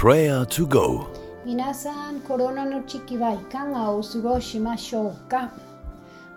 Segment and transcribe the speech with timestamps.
[0.00, 1.08] Prayer to Go.
[1.44, 5.50] 皆さんコロナの時期はいかがお過ごしましょうか？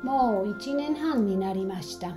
[0.01, 2.16] もう1年半になりました。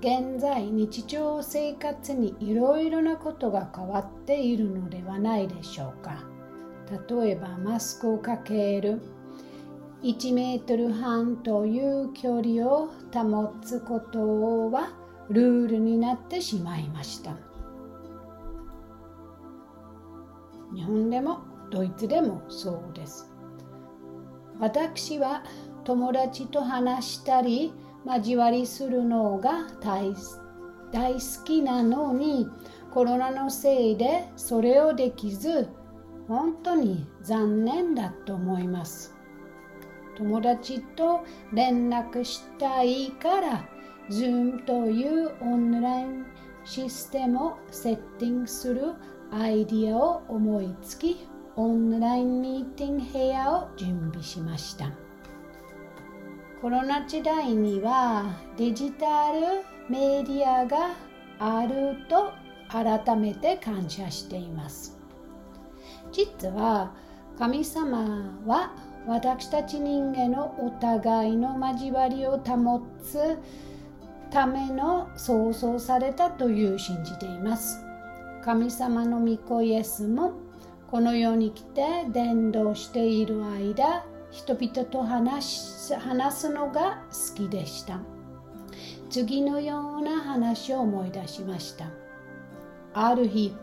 [0.00, 6.24] 現在日常生活にいろいろなことが変わっているのではないでしょうか？
[7.08, 9.00] 例えばマスクをかける。
[10.02, 14.90] 1メートル半という距離を保つことは
[15.30, 17.36] ルールになってしまいました。
[20.78, 21.40] 日本でも
[21.72, 23.32] ドイツでもそうです。
[24.60, 25.42] 私は
[25.82, 27.72] 友達と話したり
[28.06, 30.14] 交わりするのが大
[30.92, 32.46] 大好きなのに
[32.92, 35.68] コロナのせいでそれをできず
[36.28, 39.16] 本当に残念だと思います。
[40.16, 43.68] 友達と連絡したいから
[44.10, 46.26] Zoom というオンライン
[46.64, 48.94] システムをセッティングする
[49.30, 54.90] アイディアを思いつきオンラインミーティング部屋を準備しました。
[56.62, 59.40] コロナ時代にはデジタル
[59.88, 60.96] メディアが
[61.38, 62.32] あると
[62.70, 64.98] 改めて感謝しています。
[66.10, 66.92] 実は
[67.38, 68.72] 神様は
[69.06, 73.38] 私たち人間のお互いの交わりを保つ
[74.30, 77.87] ための創造されたという信じています。
[78.48, 80.32] 神様の御子イエスも
[80.90, 88.00] この世に来て伝道している間人々と話話すのが好きでした。
[89.10, 91.90] 次のような話を思い出しました。
[92.94, 93.54] ある日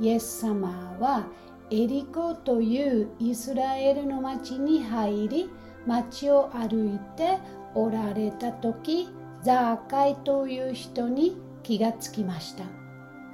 [0.00, 1.26] イエス様は
[1.70, 5.50] エリコというイスラエルの町に入り
[5.86, 7.36] 町を歩いて
[7.74, 9.10] おられた時
[9.42, 12.83] ザーカイという人に気がつきました。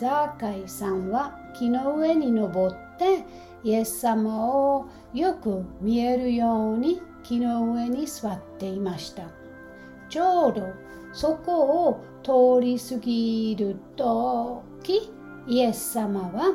[0.00, 3.22] ザーカイさんは木の上に登って
[3.62, 9.24] イエス様をよく見えるように木の上に座っていました。
[10.08, 10.62] ちょうど
[11.12, 15.12] そこを通り過ぎる時
[15.46, 16.54] イエス様は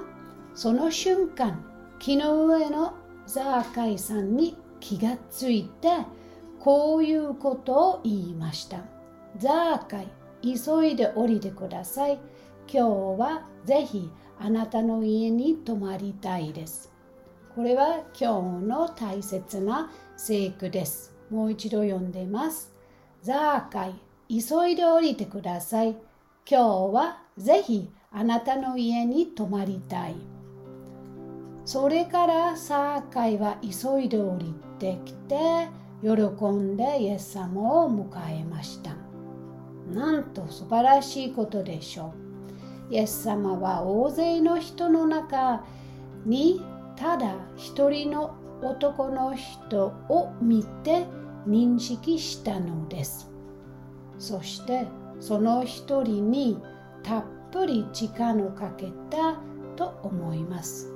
[0.55, 1.63] その瞬間
[1.99, 2.95] 木の上の
[3.27, 5.89] ザーカイさんに気がついて
[6.59, 8.79] こういうことを言いました。
[9.37, 10.07] ザーカイ
[10.41, 12.19] 急いで降りてください。
[12.67, 14.09] 今日はぜひ
[14.39, 16.91] あなたの家に泊まりたいです。
[17.55, 21.15] これは今日の大切な聖句です。
[21.29, 22.73] もう一度読んでます。
[23.21, 23.95] ザーカイ
[24.27, 25.95] 急いで降りてください。
[26.49, 30.15] 今日はぜひあなたの家に泊まりたい。
[31.65, 35.67] それからサーカイは急いで降りてきて
[36.01, 36.11] 喜
[36.47, 38.95] んでイエス様を迎えました。
[39.91, 42.24] なんと素晴らしいことでしょう。
[42.89, 45.63] イエス様は大勢の人の中
[46.25, 46.61] に
[46.95, 51.05] ただ一人の男の人を見て
[51.47, 53.29] 認識したのです。
[54.17, 54.87] そして
[55.19, 56.61] その一人に
[57.03, 59.35] たっぷり力をかけた
[59.75, 60.91] と思います。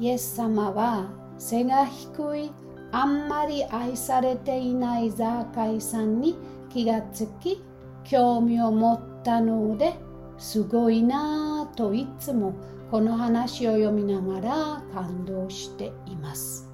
[0.00, 1.06] イエス様は
[1.38, 2.52] 背が低い
[2.90, 6.36] あんまり愛されていないザーカイさんに
[6.68, 7.62] 気がつき
[8.04, 9.94] 興味を持ったので
[10.38, 12.54] すごいなぁといつも
[12.90, 16.68] この話を読みながら感動しています。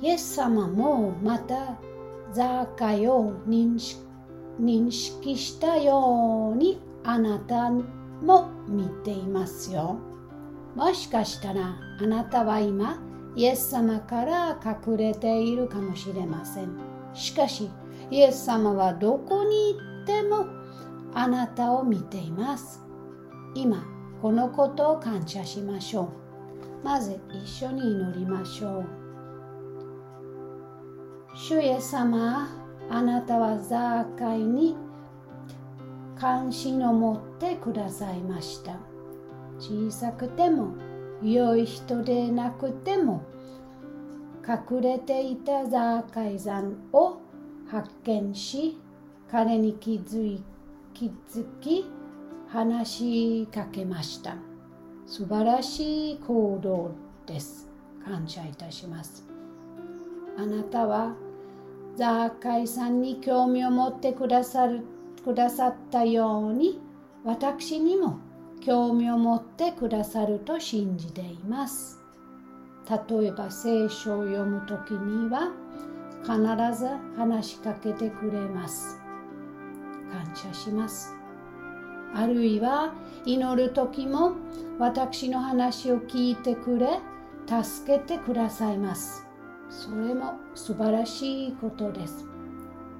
[0.00, 1.78] イエス様もまた
[2.32, 3.78] ザーカイを認
[4.90, 9.98] 識したようにあなたも見ていますよ。
[10.74, 13.00] もしかしたらあなたは今
[13.36, 16.70] イエス様から隠れているかもしれません。
[17.14, 17.70] しかし
[18.12, 20.44] イエス様はどこに行っても
[21.14, 22.84] あなたを見ています。
[23.54, 23.82] 今
[24.20, 26.84] このことを感謝しましょう。
[26.84, 28.86] まず一緒に祈りましょう。
[31.34, 32.50] 主イエス様
[32.90, 34.76] あなたはザーカイに
[36.14, 38.76] 関心を持ってくださいました。
[39.58, 40.74] 小さくても
[41.22, 43.22] 良い人でなくても
[44.46, 47.21] 隠れていたザーカイ山を
[47.72, 48.76] 発見し
[49.30, 50.44] 彼に気づい
[50.92, 51.86] 気づき
[52.46, 54.36] 話しかけました。
[55.06, 56.90] 素晴らしい行動
[57.24, 57.70] です。
[58.04, 59.24] 感謝いたします。
[60.36, 61.14] あなたは
[61.96, 64.82] ザーカイさんに興味を持ってくださる
[65.24, 66.78] くださったように
[67.24, 68.18] 私にも
[68.60, 71.98] 興味を持ってくださると信じています。
[72.86, 75.52] 例えば聖書を読む時には
[76.22, 76.36] 必
[76.78, 76.86] ず
[77.16, 79.00] 話しかけてくれます。
[80.10, 81.14] 感謝します。
[82.14, 82.92] あるいは
[83.24, 84.32] 祈る時も
[84.78, 87.00] 私の話を聞いてくれ
[87.46, 89.26] 助けてくださいます。
[89.68, 92.26] それも素晴らしいことです。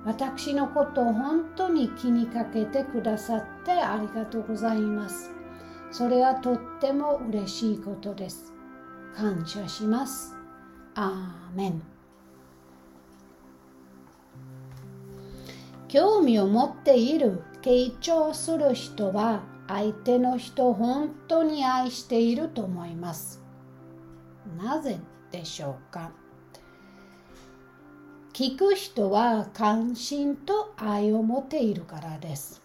[0.04, 5.30] 私のことを本当に気にかけてくださってありがとうございます。
[5.92, 8.52] それはとっても嬉しいことです。
[9.14, 10.34] 感謝します。
[10.94, 11.91] アーメン。
[15.92, 23.42] 興味を持っている傾聴する人は相手の人を本当に愛していると思います。
[24.56, 24.98] なぜ
[25.30, 26.10] でしょうか？
[28.32, 32.62] 聞く人は関心と愛を持っているからです。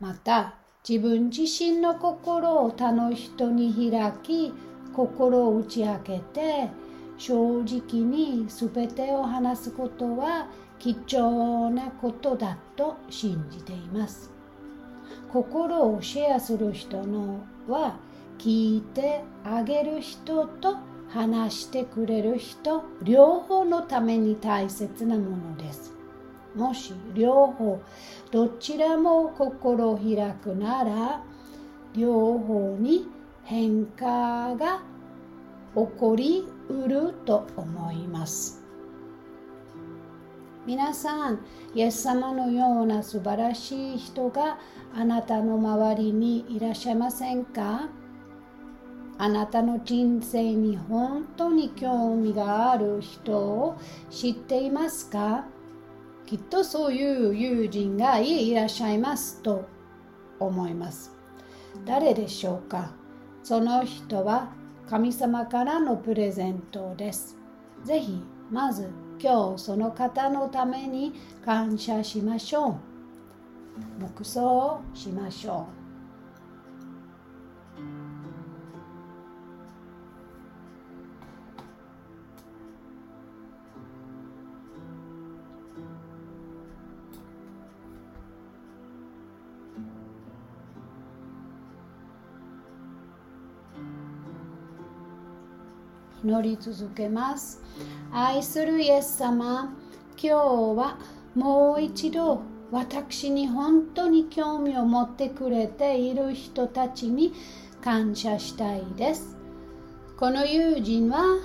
[0.00, 0.54] また
[0.88, 4.54] 自分自身の心を他の人に開き
[4.96, 6.70] 心を打ち明けて
[7.18, 10.46] 正直に全てを話すことは
[10.78, 14.30] 貴重なことだと信じています。
[15.32, 17.96] 心をシェアする人のは
[18.38, 20.76] 聞いてあげる人と
[21.08, 25.92] 話してくれる人両方のために大切なものです。
[26.54, 27.80] もし両方
[28.30, 31.22] どちらも心を開くなら
[31.94, 33.06] 両方に
[33.44, 34.80] 変化が
[35.74, 38.67] 起こりうると思います。
[40.68, 41.38] 皆さん
[41.74, 44.58] イエス様のような素晴らしい人が
[44.94, 47.88] あなたの周りにいらっしゃいませんか？
[49.16, 53.78] あなたの人生に本当に興味がある人を
[54.10, 55.46] 知っていますか？
[56.26, 59.64] きっとそういう友人がいらっしゃいますと
[60.38, 61.16] 思います。
[61.86, 62.92] 誰でしょうか？
[63.42, 64.52] その人は
[64.86, 67.38] 神様からのプレゼントです。
[67.84, 71.12] ぜひまず今日その方のために
[71.44, 72.74] 感謝しましょう。
[74.00, 75.77] 黙想しましょう。
[96.24, 97.62] 祈り続けます。
[98.12, 99.72] 愛するイエス様、
[100.20, 100.98] 今日は
[101.34, 107.32] もう一度私に本当に興味を持ってくれている人たちに
[107.80, 109.36] 感謝したいです。
[110.18, 111.38] この友人は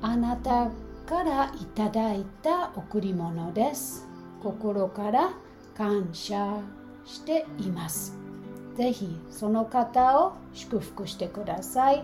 [0.00, 0.70] あなた
[1.06, 4.08] からいただいた贈り物です。
[4.42, 5.30] 心から
[5.76, 6.60] 感謝
[7.04, 8.16] しています。
[8.76, 12.02] ぜひその方を祝福してください。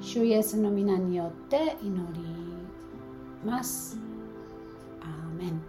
[0.00, 2.20] 主イエスの皆によって祈り
[3.44, 3.98] ます。
[5.02, 5.60] アーメン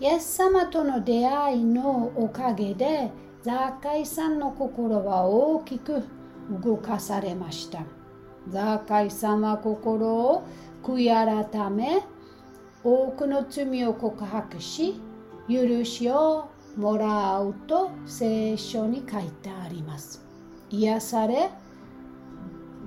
[0.00, 3.10] イエス様との出会いのおかげで
[3.42, 6.04] ザーカイさんの心は大きく
[6.62, 7.80] 動かされました。
[8.48, 10.44] ザーカイさんは心を
[10.82, 12.02] 悔い改め
[12.84, 15.00] 多くの罪を告白し
[15.48, 20.22] 許しをもらうと聖書に書いてあります。
[20.74, 21.50] 癒され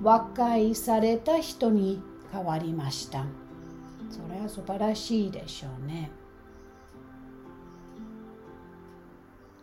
[0.02, 3.24] 和解された人に変わりました。
[4.10, 6.10] それは素晴らしいでしょうね。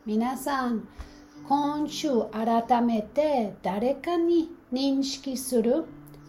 [0.06, 0.88] 皆さん
[1.48, 5.86] 今週改めて誰かに認識する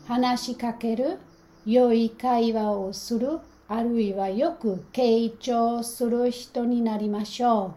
[0.06, 1.18] 話しかける
[1.64, 7.74] 良い会話をするあるいはよく傾聴する人になりましょ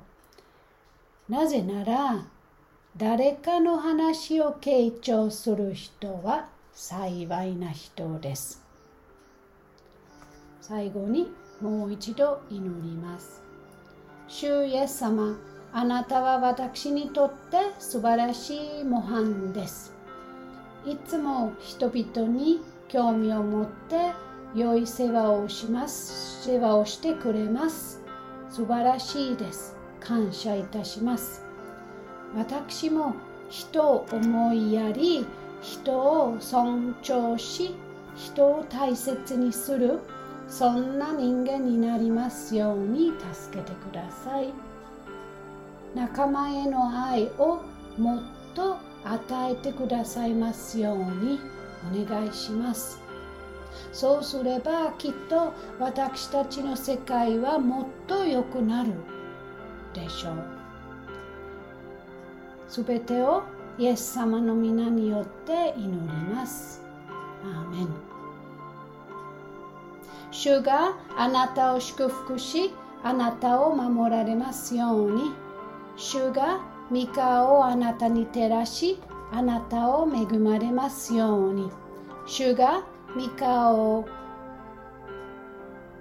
[1.30, 1.32] う。
[1.32, 2.26] なぜなら
[2.98, 8.62] 誰かの話を傾聴する人は幸いな人です。
[10.62, 11.32] 最後に
[11.62, 13.42] もう一度祈ります。
[14.28, 15.38] 主イエス様、
[15.72, 19.94] あなたは私にとって素晴らしい模範です。
[20.86, 24.14] いつも人々に興味を持って
[24.56, 26.48] 良い世話をします。
[26.50, 28.02] 世話をしてくれます。
[28.50, 29.76] 素晴らしいです。
[30.00, 31.49] 感謝いたします。
[32.36, 33.16] 私も
[33.50, 35.26] 人を思いやり
[35.62, 37.76] 人を尊重し
[38.16, 40.00] 人を大切にする
[40.48, 44.54] そんな人間になりますように助けてください。
[45.96, 47.62] 仲間への愛を
[47.98, 51.40] もっと与えてくださいますように
[51.92, 53.00] お願いします。
[53.92, 58.94] そうすればきっと私たちの世界はもっと良くなる
[59.94, 60.59] でしょう。
[62.70, 63.42] すべてを
[63.80, 65.98] イエス様の皆によって祈り
[66.34, 66.84] ます。
[67.44, 67.88] アーメン
[70.30, 72.72] 主があなたを祝福し、
[73.04, 75.32] あなたを守られますように。
[75.96, 76.60] 主が
[76.92, 79.00] 御顔をあなたに照らし、
[79.32, 81.72] あなたを恵まれますように。
[82.28, 82.84] 主が
[83.16, 84.06] 御顔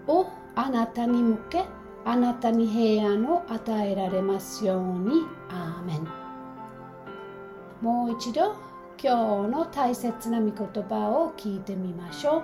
[0.07, 1.65] をあなたに向け、
[2.05, 5.27] あなたに平安を与えられますように。
[5.49, 6.28] アーメン。
[7.81, 8.57] もう一度
[9.03, 12.43] 今日の大切な御言葉を聞いてみましょう。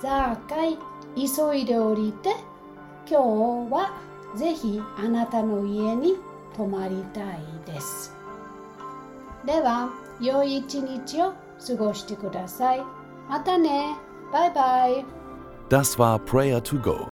[0.00, 0.78] ザーカイ、
[1.16, 2.30] 急いで降りて、
[3.08, 3.92] 今日は
[4.36, 6.16] ぜひあなたの家に
[6.56, 8.14] 泊まりたいです。
[9.44, 9.90] では、
[10.20, 11.32] 良い一日を
[11.66, 12.82] 過ごしてください。
[13.28, 13.96] またね。
[14.32, 15.04] バイバイ。
[15.68, 17.08] Das war Prayer to Go.